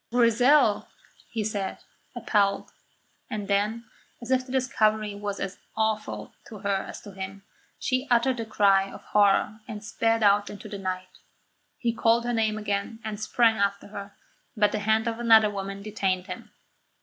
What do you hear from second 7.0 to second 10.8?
to him, she uttered a cry of horror and sped out into the